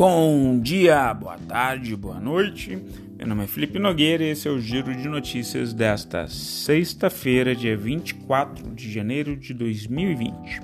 [0.00, 2.82] Bom dia, boa tarde, boa noite.
[3.18, 7.76] Meu nome é Felipe Nogueira e esse é o Giro de Notícias desta sexta-feira, dia
[7.76, 10.62] 24 de janeiro de 2020.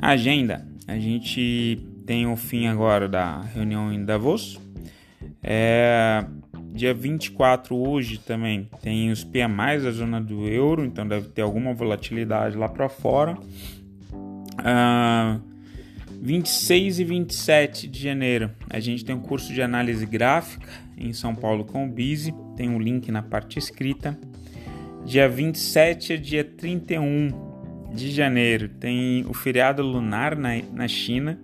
[0.00, 4.58] agenda: a gente tem o fim agora da reunião em Davos.
[5.42, 6.24] É,
[6.72, 11.74] dia 24 hoje também tem os PMI da zona do euro, então deve ter alguma
[11.74, 13.36] volatilidade lá para fora.
[14.54, 15.51] Uh,
[16.22, 21.34] 26 e 27 de janeiro, a gente tem um curso de análise gráfica em São
[21.34, 24.16] Paulo com o Bizi, tem um link na parte escrita.
[25.04, 31.40] Dia 27 a dia 31 de janeiro, tem o feriado lunar na, na China.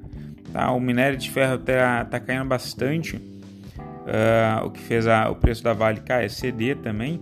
[0.53, 0.71] Tá?
[0.71, 5.65] O minério de ferro está tá caindo bastante, uh, o que fez a, o preço
[5.65, 7.21] da Vale cair, CD também.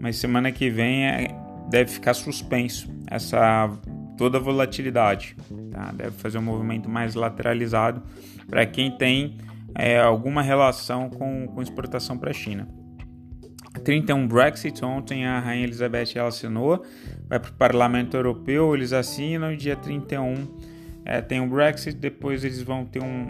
[0.00, 1.28] Mas semana que vem é,
[1.68, 3.70] deve ficar suspenso essa
[4.16, 5.36] toda a volatilidade.
[5.70, 5.92] Tá?
[5.92, 8.02] Deve fazer um movimento mais lateralizado
[8.48, 9.38] para quem tem
[9.74, 12.68] é, alguma relação com, com exportação para a China.
[13.84, 16.82] 31 Brexit, ontem a Rainha Elizabeth ela assinou,
[17.28, 20.46] vai para o Parlamento Europeu, eles assinam e dia 31
[21.04, 23.26] é, tem o Brexit, depois eles vão ter um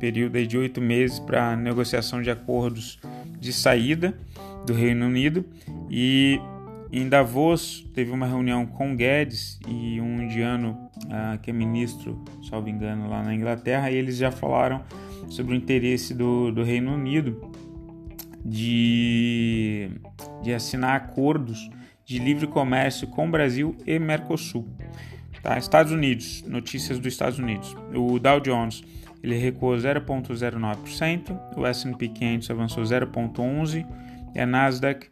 [0.00, 2.98] período de oito meses para negociação de acordos
[3.38, 4.18] de saída
[4.66, 5.44] do Reino Unido
[5.88, 6.40] e
[7.00, 12.68] em Davos teve uma reunião com Guedes e um indiano uh, que é ministro, salvo
[12.68, 14.82] engano, lá na Inglaterra, e eles já falaram
[15.28, 17.50] sobre o interesse do, do Reino Unido
[18.44, 19.90] de,
[20.42, 21.68] de assinar acordos
[22.04, 24.68] de livre comércio com Brasil e Mercosul.
[25.42, 25.58] Tá?
[25.58, 27.74] Estados Unidos, notícias dos Estados Unidos.
[27.94, 28.84] O Dow Jones
[29.22, 34.03] ele recuou 0,09%, o S&P 500 avançou 0,11%
[34.34, 35.08] e a Nasdaq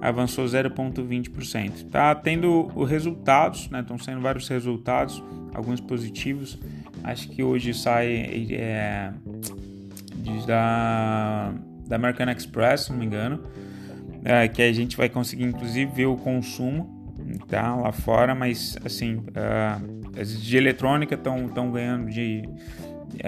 [0.00, 1.90] avançou 0,20%.
[1.90, 3.80] Tá tendo os resultados, né?
[3.80, 5.22] Estão sendo vários resultados,
[5.54, 6.58] alguns positivos.
[7.04, 9.12] Acho que hoje sai é,
[10.46, 11.52] da,
[11.86, 13.42] da American Express, se não me engano,
[14.24, 17.00] é, que a gente vai conseguir inclusive ver o consumo
[17.48, 22.42] tá lá fora, mas assim, uh, as de eletrônica estão ganhando de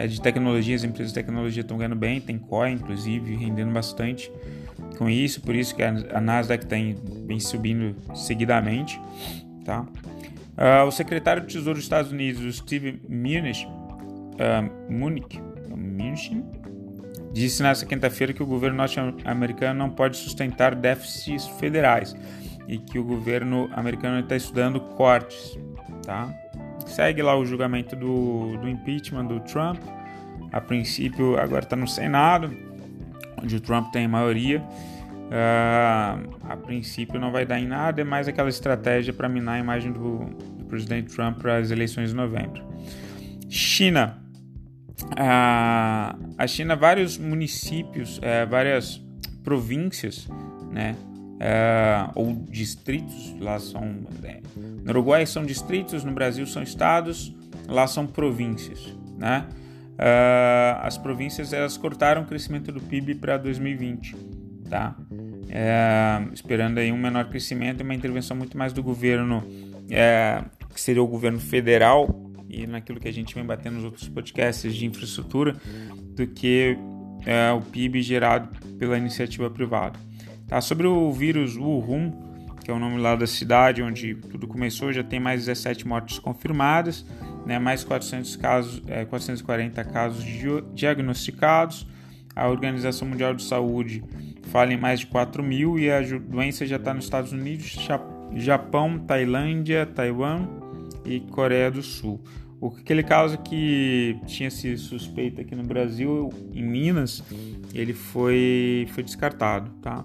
[0.08, 4.32] de tecnologia, as empresas de tecnologia estão ganhando bem, tem COI inclusive rendendo bastante
[4.96, 6.96] com isso, por isso que a, Nasdaq tem
[7.26, 9.00] vem subindo seguidamente,
[9.64, 9.86] tá?
[10.56, 16.44] Uh, o secretário de Tesouro dos Estados Unidos, Steve uh, Munich, Mnuchin,
[17.32, 22.14] disse nesta quinta-feira que o governo norte-americano não pode sustentar déficits federais
[22.68, 25.58] e que o governo americano está estudando cortes,
[26.06, 26.32] tá?
[26.86, 29.78] Segue lá o julgamento do, do impeachment do Trump.
[30.52, 32.56] A princípio, agora está no Senado
[33.44, 38.26] onde o Trump tem maioria, uh, a princípio não vai dar em nada, é mais
[38.26, 40.24] aquela estratégia para minar a imagem do,
[40.58, 42.62] do presidente Trump para as eleições de novembro.
[43.48, 44.18] China.
[45.02, 49.02] Uh, a China, vários municípios, uh, várias
[49.42, 50.26] províncias,
[50.72, 50.96] né,
[51.34, 53.82] uh, ou distritos, lá são.
[54.22, 57.34] Né, no Uruguai são distritos, no Brasil são estados,
[57.68, 59.46] lá são províncias, né?
[59.94, 64.16] Uh, as províncias elas cortaram o crescimento do PIB para 2020,
[64.68, 64.96] tá?
[65.48, 69.44] É, esperando aí um menor crescimento e uma intervenção muito mais do governo,
[69.88, 72.08] é, que seria o governo federal
[72.48, 75.56] e naquilo que a gente vem batendo nos outros podcasts de infraestrutura,
[76.14, 76.76] do que
[77.26, 79.98] é, o PIB gerado pela iniciativa privada.
[80.46, 80.60] Tá?
[80.60, 82.12] Sobre o vírus Wuhan,
[82.64, 86.18] que é o nome lá da cidade onde tudo começou, já tem mais 17 mortes
[86.18, 87.04] confirmadas
[87.44, 90.24] né, mais 400 casos, é, 440 casos
[90.74, 91.86] diagnosticados.
[92.34, 94.02] A Organização Mundial de Saúde
[94.50, 97.76] fala em mais de 4 mil e a doença já está nos Estados Unidos,
[98.34, 100.48] Japão, Tailândia, Taiwan
[101.04, 102.20] e Coreia do Sul.
[102.60, 107.22] O que aquele caso que tinha se suspeito aqui no Brasil, em Minas,
[107.74, 110.04] ele foi, foi descartado, tá?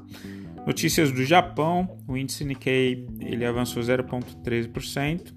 [0.68, 5.34] Notícias do Japão, o índice Nikkei ele avançou 0,13%,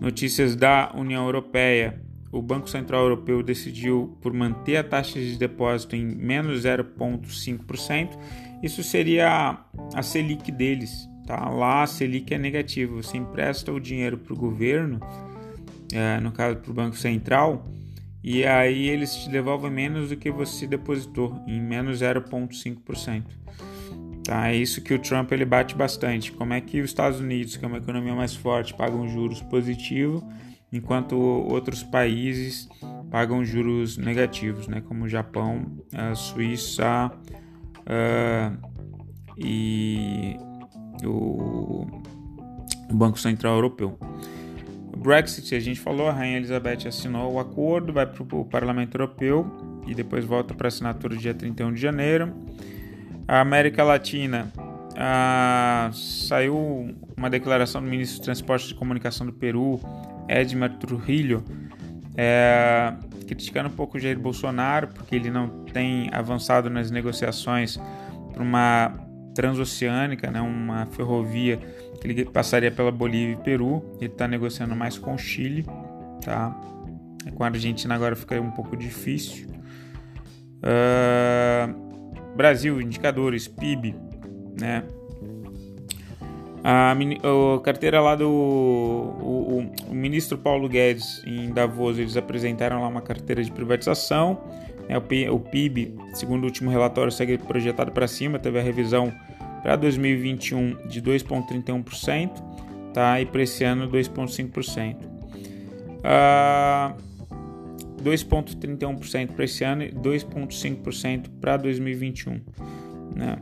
[0.00, 2.00] Notícias da União Europeia.
[2.32, 8.18] O Banco Central Europeu decidiu por manter a taxa de depósito em menos 0,5%.
[8.62, 9.58] Isso seria
[9.94, 11.08] a Selic deles.
[11.26, 11.48] Tá?
[11.48, 12.94] Lá a Selic é negativa.
[12.94, 15.00] Você empresta o dinheiro para o governo,
[15.92, 17.66] é, no caso para o Banco Central,
[18.22, 23.24] e aí eles te devolvem menos do que você depositou, em menos 0,5%.
[24.30, 24.48] Tá?
[24.48, 26.30] É isso que o Trump ele bate bastante.
[26.30, 30.22] Como é que os Estados Unidos, que é uma economia mais forte, pagam juros positivos,
[30.72, 32.68] enquanto outros países
[33.10, 34.82] pagam juros negativos, né?
[34.82, 37.10] como o Japão, a Suíça
[37.80, 38.68] uh,
[39.36, 40.36] e
[41.04, 41.84] o
[42.92, 43.98] Banco Central Europeu.
[44.96, 49.44] Brexit, a gente falou, a Rainha Elizabeth assinou o acordo, vai para o Parlamento Europeu
[49.88, 52.32] e depois volta para assinatura dia 31 de janeiro.
[53.30, 54.50] A América Latina
[54.96, 59.78] ah, saiu uma declaração do ministro de Transporte e Comunicação do Peru,
[60.28, 61.44] Edmar Trujillo,
[62.16, 62.92] é,
[63.28, 67.78] criticando um pouco o Jair Bolsonaro, porque ele não tem avançado nas negociações
[68.32, 68.92] para uma
[69.32, 71.56] transoceânica, né, uma ferrovia
[72.00, 73.94] que ele passaria pela Bolívia e Peru.
[74.00, 75.64] Ele está negociando mais com o Chile,
[76.24, 76.50] tá?
[77.36, 79.46] Com a Argentina agora fica um pouco difícil.
[80.64, 81.89] Uh,
[82.36, 83.94] Brasil, indicadores, PIB,
[84.58, 84.84] né?
[86.62, 92.82] A, a carteira lá do o, o, o, ministro Paulo Guedes em Davos, eles apresentaram
[92.82, 94.38] lá uma carteira de privatização.
[94.88, 94.96] Né?
[94.98, 99.10] O, o PIB, segundo o último relatório, segue projetado para cima, teve a revisão
[99.62, 102.30] para 2021 de 2,31%,
[102.92, 103.20] tá?
[103.20, 104.96] E para esse ano 2,5%.
[106.00, 107.09] Uh,
[108.02, 112.40] 2,31% para esse ano e 2,5% para 2021.
[113.14, 113.36] Né?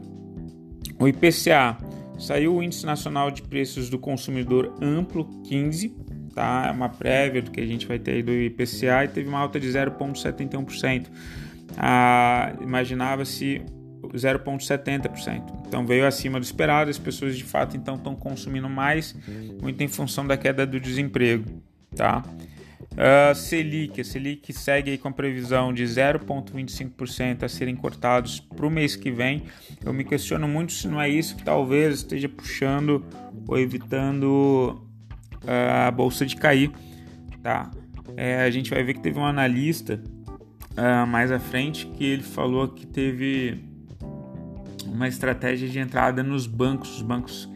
[0.98, 1.78] O IPCA
[2.18, 5.94] saiu o Índice Nacional de Preços do Consumidor Amplo 15,
[6.34, 6.66] tá?
[6.68, 9.38] É uma prévia do que a gente vai ter aí do IPCA e teve uma
[9.38, 11.06] alta de 0,71%.
[11.76, 13.62] Ah, Imaginava-se
[14.02, 15.66] 0,70%.
[15.66, 19.14] Então veio acima do esperado, as pessoas de fato então estão consumindo mais,
[19.60, 21.44] muito em função da queda do desemprego,
[21.94, 22.22] tá?
[22.98, 28.66] Uh, Selic, a Selic segue aí com a previsão de 0,25% a serem cortados para
[28.66, 29.44] o mês que vem.
[29.84, 33.04] Eu me questiono muito se não é isso que talvez esteja puxando
[33.46, 34.82] ou evitando
[35.44, 36.72] uh, a bolsa de cair,
[37.40, 37.70] tá?
[38.16, 40.02] É, a gente vai ver que teve um analista
[40.72, 43.62] uh, mais à frente que ele falou que teve
[44.84, 47.48] uma estratégia de entrada nos bancos, os bancos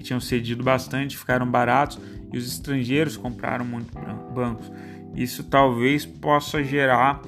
[0.00, 1.98] que tinham cedido bastante ficaram baratos
[2.32, 3.92] e os estrangeiros compraram muito
[4.32, 4.70] bancos.
[5.14, 7.20] Isso talvez possa gerar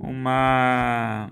[0.00, 1.30] uma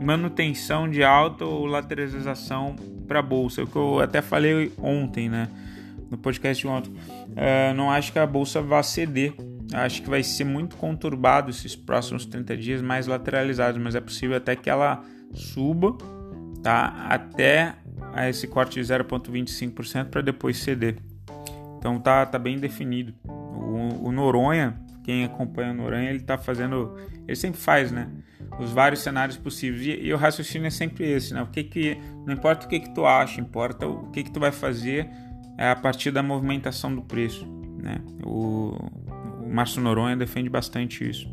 [0.00, 2.76] manutenção de alta ou lateralização
[3.06, 3.62] para a bolsa.
[3.62, 5.48] É o que eu até falei ontem, né?
[6.10, 6.90] No podcast de ontem.
[6.90, 9.34] Uh, não acho que a bolsa vá ceder.
[9.72, 14.36] Acho que vai ser muito conturbado esses próximos 30 dias, mais lateralizados, mas é possível
[14.36, 15.04] até que ela
[15.34, 15.96] suba,
[16.62, 17.06] tá?
[17.08, 17.74] Até
[18.26, 20.96] esse corte de 0,25% para depois ceder.
[21.78, 23.14] Então tá, tá bem definido.
[23.24, 26.96] O, o Noronha, quem acompanha o Noronha, ele tá fazendo.
[27.26, 28.08] Ele sempre faz, né?
[28.58, 29.86] Os vários cenários possíveis.
[29.86, 31.42] E, e, o raciocínio é sempre esse, né?
[31.42, 31.98] O que que.
[32.26, 35.08] Não importa o que, que tu acha, importa o que, que tu vai fazer
[35.56, 37.46] é, a partir da movimentação do preço.
[37.82, 38.00] Né?
[38.24, 38.76] O,
[39.42, 41.28] o Márcio Noronha defende bastante isso.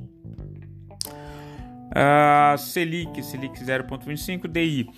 [1.96, 4.90] Uh, Selic, Selic 0,25, DI.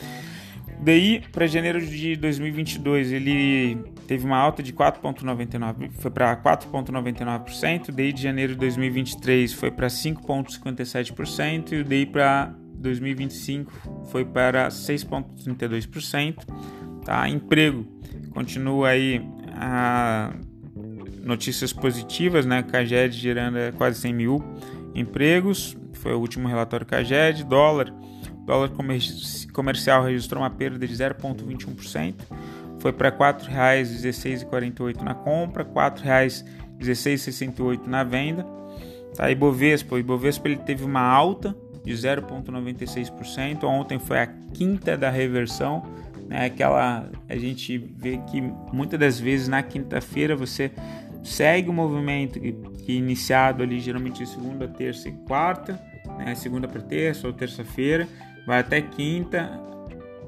[0.80, 3.78] DI para janeiro de 2022 ele
[4.08, 7.92] teve uma alta de 4,99, foi para 4,99%.
[7.92, 16.46] DI de janeiro de 2023 foi para 5,57% e DI para 2025 foi para 6,32%.
[17.04, 17.28] Tá?
[17.28, 17.86] Emprego
[18.32, 19.22] continua aí
[19.54, 20.34] a
[21.24, 22.64] notícias positivas, né?
[22.64, 24.44] Caged gerando quase 100 mil
[24.96, 27.44] empregos, foi o último relatório Caged.
[27.44, 27.94] Dólar
[28.48, 28.72] dólar
[29.52, 32.16] comercial registrou uma perda de 0,21%,
[32.80, 38.46] foi para R$ 4,1648 na compra, R$ 4,1668 na venda.
[39.16, 43.66] Tá, Ibovespa, Ibovespa ele teve uma alta de 0,96%.
[43.66, 45.84] Ontem foi a quinta da reversão,
[46.30, 46.46] né?
[46.46, 48.40] Aquela a gente vê que
[48.72, 50.72] muitas das vezes na quinta-feira você
[51.24, 55.78] segue o movimento que, que iniciado ali geralmente de segunda, terça e quarta,
[56.18, 56.34] né?
[56.36, 58.08] Segunda para terça ou terça-feira
[58.48, 59.62] vai até quinta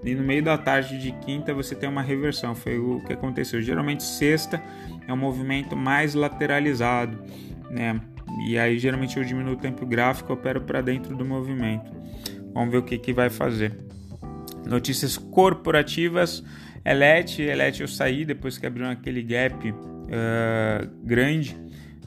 [0.04, 2.54] e no meio da tarde de quinta você tem uma reversão.
[2.54, 3.62] Foi o que aconteceu.
[3.62, 4.62] Geralmente sexta
[5.08, 7.18] é um movimento mais lateralizado,
[7.70, 8.00] né?
[8.46, 11.90] E aí geralmente eu diminuo o tempo gráfico, opero para dentro do movimento.
[12.54, 13.74] Vamos ver o que, que vai fazer.
[14.68, 16.44] Notícias corporativas.
[16.84, 21.58] Elet, Elet eu saí depois que abriu aquele gap uh, grande,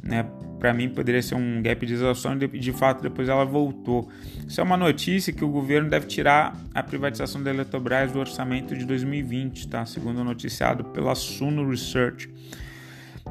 [0.02, 0.26] né?
[0.62, 4.08] Para mim poderia ser um gap de exaustão e de, fato depois ela voltou.
[4.46, 8.76] Isso é uma notícia que o governo deve tirar a privatização da Eletrobras do orçamento
[8.76, 9.84] de 2020, tá?
[9.84, 12.30] Segundo noticiado pela Suno Research.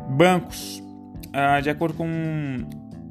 [0.10, 0.84] Bancos.
[1.32, 2.68] Ah, de acordo com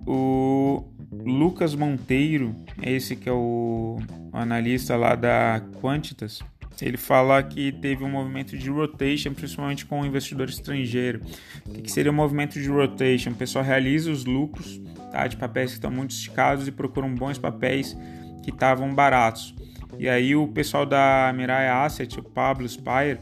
[0.06, 0.84] o
[1.24, 3.96] Lucas Monteiro, esse que é o
[4.34, 6.40] analista lá da Quantitas,
[6.84, 11.20] ele fala que teve um movimento de rotation, principalmente com o investidor estrangeiro.
[11.66, 13.30] O que, seria o um movimento de rotation?
[13.30, 17.38] O pessoal realiza os lucros tá, de papéis que estão muito esticados e procuram bons
[17.38, 17.96] papéis
[18.42, 19.54] que estavam baratos.
[19.98, 23.18] E aí o pessoal da Mirai Asset, o Pablo Spire,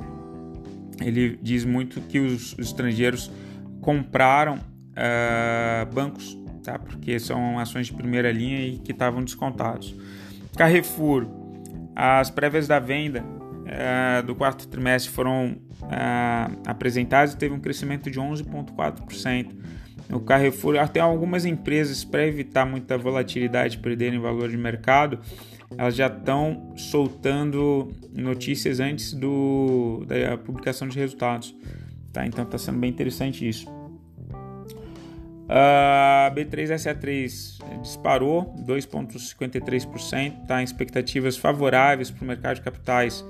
[1.00, 3.31] ele diz muito que os, os estrangeiros
[3.81, 6.79] compraram uh, bancos, tá?
[6.79, 9.95] Porque são ações de primeira linha e que estavam descontados.
[10.57, 11.27] Carrefour,
[11.95, 13.25] as prévias da venda
[13.68, 19.54] uh, do quarto trimestre foram uh, apresentadas e teve um crescimento de 11,4%.
[20.10, 25.20] O Carrefour, até algumas empresas, para evitar muita volatilidade perderem valor de mercado,
[25.76, 31.54] elas já estão soltando notícias antes do, da publicação de resultados.
[32.10, 32.26] Tá?
[32.26, 33.66] Então está sendo bem interessante isso.
[35.46, 40.62] A B3SA3 disparou 2,53%, tá?
[40.62, 43.25] expectativas favoráveis para o mercado de capitais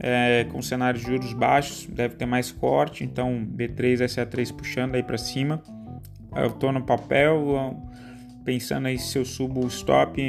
[0.00, 5.18] é, com cenário de juros baixos, deve ter mais corte, então B3SA3 puxando aí para
[5.18, 5.62] cima.
[6.36, 7.76] Eu estou no papel,
[8.44, 10.20] pensando aí se eu subo o stop,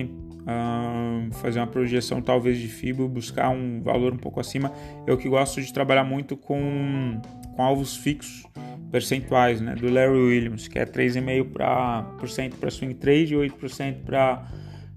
[0.49, 4.71] uh, fazer uma projeção talvez de FIBO, buscar um valor um pouco acima.
[5.05, 7.21] Eu que gosto de trabalhar muito com,
[7.55, 8.43] com alvos fixos,
[8.91, 9.75] percentuais, né?
[9.75, 14.47] Do Larry Williams, que é 3,5% para swing trade, 8% para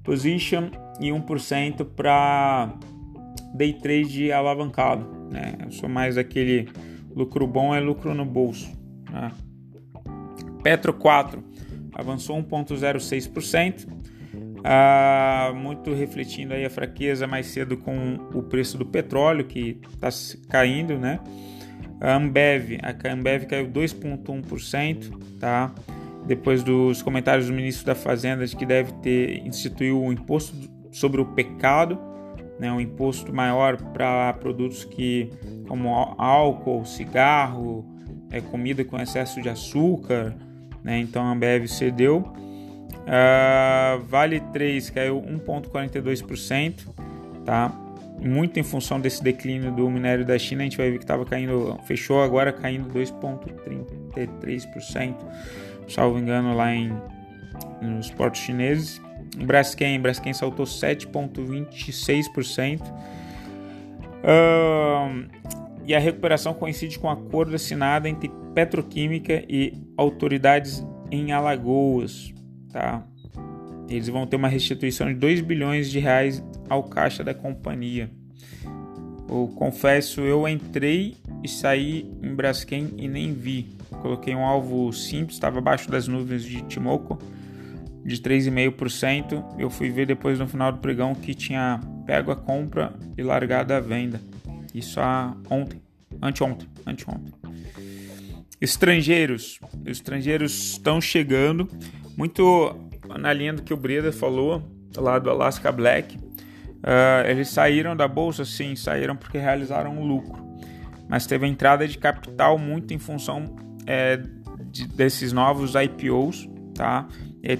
[0.02, 2.75] position e 1% para
[3.55, 5.55] day trade alavancado, né?
[5.65, 6.69] Eu sou mais aquele
[7.15, 8.71] lucro bom é lucro no bolso,
[9.11, 9.31] né?
[10.63, 11.43] Petro 4
[11.95, 13.87] avançou 1,06%,
[14.65, 20.09] ah, muito refletindo aí a fraqueza mais cedo com o preço do petróleo que está
[20.49, 21.21] caindo, né?
[22.01, 25.73] A Ambev, a Ambev caiu 2,1%, tá?
[26.27, 30.55] Depois dos comentários do ministro da Fazenda de que deve ter instituído um imposto
[30.93, 31.99] sobre o pecado,
[32.62, 32.73] né?
[32.73, 35.28] Um imposto maior para produtos que
[35.66, 37.85] como álcool, cigarro,
[38.31, 40.33] é, comida com excesso de açúcar,
[40.85, 41.00] né?
[41.00, 42.33] Então a Ambev cedeu.
[43.02, 46.87] Uh, vale 3 caiu 1,42%,
[47.45, 47.73] tá?
[48.21, 51.25] Muito em função desse declínio do minério da China, a gente vai ver que estava
[51.25, 55.16] caindo, fechou agora caindo 2,33%,
[55.88, 56.97] salvo engano, lá em,
[57.81, 59.02] nos portos chineses.
[59.37, 62.81] Braskem, Braskem saltou 7,26%.
[64.23, 65.27] Uh,
[65.85, 72.33] e a recuperação coincide com um acordo assinado entre Petroquímica e autoridades em Alagoas,
[72.71, 73.05] tá?
[73.89, 78.11] Eles vão ter uma restituição de 2 bilhões de reais ao caixa da companhia.
[79.29, 83.71] Eu confesso, eu entrei e saí em Braskem e nem vi.
[84.01, 87.19] Coloquei um alvo simples, estava abaixo das nuvens de Timoco,
[88.05, 89.57] de 3,5%.
[89.59, 93.73] Eu fui ver depois no final do pregão que tinha pego a compra e largado
[93.73, 94.21] a venda.
[94.75, 95.81] Isso há ontem,
[96.21, 97.33] anteontem, anteontem.
[98.61, 99.59] Estrangeiros.
[99.85, 101.69] Os estrangeiros estão chegando,
[102.17, 102.75] muito
[103.19, 104.63] na linha do que o Breda falou,
[104.97, 106.17] lá do Alaska Black.
[106.17, 110.45] Uh, eles saíram da bolsa, sim, saíram porque realizaram um lucro,
[111.09, 113.55] mas teve entrada de capital muito em função
[113.87, 114.21] é,
[114.71, 117.07] de, desses novos IPOs, tá?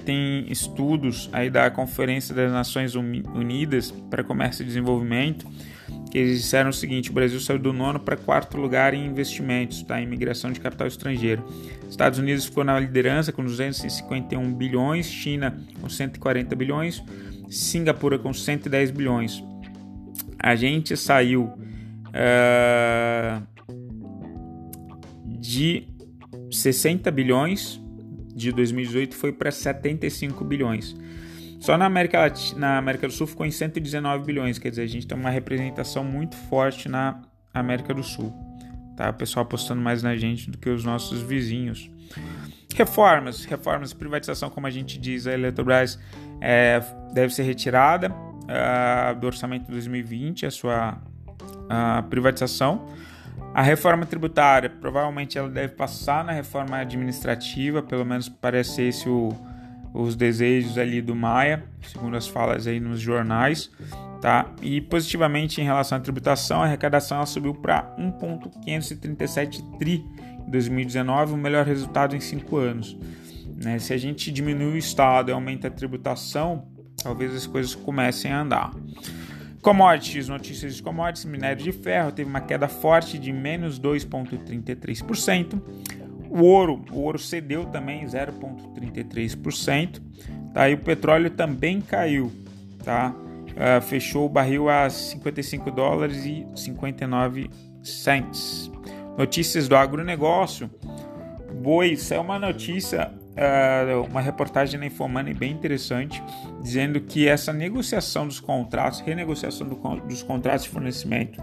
[0.05, 5.45] Tem estudos aí da Conferência das Nações Unidas para Comércio e Desenvolvimento
[6.13, 9.81] que eles disseram o seguinte: o Brasil saiu do nono para quarto lugar em investimentos,
[9.81, 9.99] tá?
[9.99, 11.43] em imigração de capital estrangeiro.
[11.89, 17.03] Estados Unidos ficou na liderança com 251 bilhões, China com 140 bilhões,
[17.49, 19.43] Singapura com 110 bilhões.
[20.37, 21.45] A gente saiu
[22.09, 23.41] uh,
[25.39, 25.87] de
[26.51, 27.82] 60 bilhões
[28.35, 30.95] de 2018 foi para 75 bilhões.
[31.59, 34.87] Só na América, Latina, na América do Sul ficou em 119 bilhões, quer dizer, a
[34.87, 37.21] gente tem uma representação muito forte na
[37.53, 38.33] América do Sul.
[38.97, 39.09] Tá?
[39.09, 41.89] O pessoal apostando mais na gente do que os nossos vizinhos.
[42.75, 45.99] Reformas, reformas, privatização, como a gente diz, a Eletrobras
[46.41, 46.81] é,
[47.13, 50.97] deve ser retirada uh, do orçamento de 2020, a sua
[51.29, 52.87] uh, privatização.
[53.53, 59.29] A reforma tributária, provavelmente ela deve passar na reforma administrativa, pelo menos parece esse o
[59.93, 63.69] os desejos ali do Maia, segundo as falas aí nos jornais,
[64.19, 64.51] tá?
[64.61, 70.03] E positivamente em relação à tributação, a arrecadação ela subiu para 1.537 tri
[70.47, 72.97] em 2019, o melhor resultado em cinco anos.
[73.63, 73.77] Né?
[73.77, 76.67] Se a gente diminui o Estado e aumenta a tributação,
[77.01, 78.71] talvez as coisas comecem a andar.
[79.63, 85.61] Commodities, notícias de commodities, minério de ferro teve uma queda forte de menos 2,33%.
[86.29, 90.01] O ouro, o ouro cedeu também 0,33%.
[90.53, 90.69] Tá?
[90.69, 92.29] E o petróleo também caiu,
[92.83, 93.15] tá?
[93.51, 97.49] Uh, fechou o barril a 55 dólares e 59
[97.81, 98.69] cents.
[99.17, 100.69] Notícias do agronegócio.
[101.61, 103.13] Boi, isso é uma notícia,
[104.09, 106.21] uma reportagem na Infomoney bem interessante,
[106.61, 111.41] dizendo que essa negociação dos contratos, renegociação do, dos contratos de fornecimento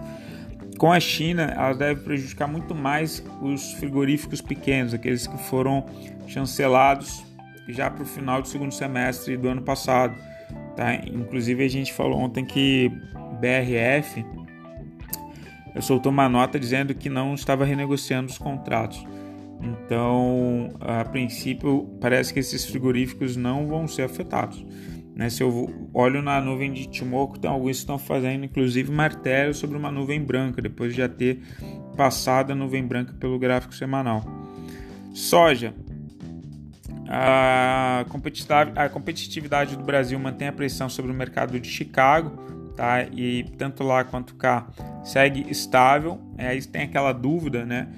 [0.78, 5.84] com a China, ela deve prejudicar muito mais os frigoríficos pequenos, aqueles que foram
[6.26, 7.22] chancelados
[7.68, 10.14] já para o final do segundo semestre do ano passado.
[10.76, 10.94] Tá?
[10.94, 12.90] Inclusive, a gente falou ontem que
[13.40, 14.24] BRF
[15.80, 19.04] soltou uma nota dizendo que não estava renegociando os contratos.
[19.62, 24.64] Então, a princípio, parece que esses frigoríficos não vão ser afetados.
[25.14, 25.28] Né?
[25.28, 29.76] Se eu olho na nuvem de Timoco, tem alguns que estão fazendo inclusive martelo sobre
[29.76, 31.40] uma nuvem branca, depois de já ter
[31.96, 34.24] passado a nuvem branca pelo gráfico semanal.
[35.12, 35.74] Soja.
[37.06, 38.06] A
[38.92, 42.30] competitividade, do Brasil mantém a pressão sobre o mercado de Chicago,
[42.76, 43.02] tá?
[43.02, 44.68] E tanto lá quanto cá
[45.04, 46.20] segue estável.
[46.38, 47.88] É, aí tem aquela dúvida, né?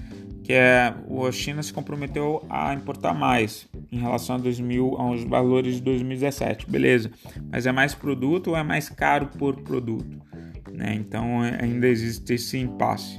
[0.43, 0.93] Que é
[1.29, 6.69] a China se comprometeu a importar mais em relação a 2000 aos valores de 2017,
[6.69, 7.11] beleza?
[7.51, 10.21] Mas é mais produto ou é mais caro por produto?
[10.73, 10.95] Né?
[10.95, 13.19] Então é, ainda existe esse impasse.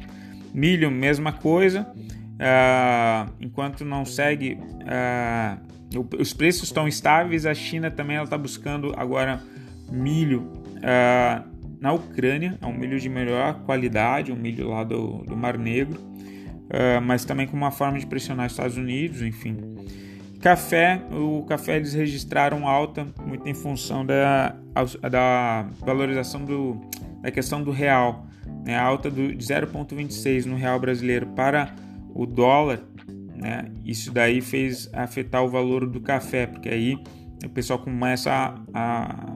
[0.53, 1.87] Milho, mesma coisa.
[2.33, 7.45] Uh, enquanto não segue, uh, os preços estão estáveis.
[7.45, 9.41] A China também está buscando agora
[9.89, 10.41] milho
[10.77, 15.57] uh, na Ucrânia, é um milho de melhor qualidade, um milho lá do, do Mar
[15.57, 16.12] Negro
[16.65, 19.57] uh, mas também como uma forma de pressionar os Estados Unidos, enfim.
[20.41, 24.55] Café, o café eles registraram alta muito em função da,
[25.09, 26.81] da valorização do,
[27.21, 28.27] da questão do real,
[28.65, 28.77] né?
[28.77, 31.73] alta do, de 0,26 no real brasileiro para
[32.13, 32.81] o dólar,
[33.33, 33.71] né?
[33.85, 36.97] isso daí fez afetar o valor do café, porque aí
[37.45, 39.35] o pessoal começa a, a,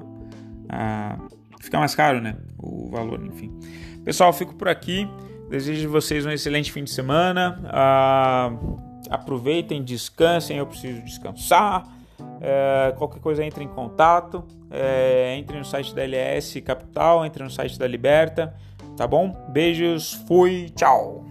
[0.69, 1.17] a
[1.61, 2.35] ficar mais caro, né?
[2.57, 3.51] O valor, enfim.
[4.03, 5.07] Pessoal, fico por aqui.
[5.49, 7.59] Desejo de vocês um excelente fim de semana.
[7.65, 8.51] Ah,
[9.09, 10.57] aproveitem, descansem.
[10.57, 11.87] Eu preciso descansar.
[12.41, 14.43] É, qualquer coisa entre em contato.
[14.69, 18.53] É, entre no site da LS Capital, entre no site da Liberta.
[18.97, 19.47] Tá bom?
[19.49, 21.23] Beijos, fui, tchau.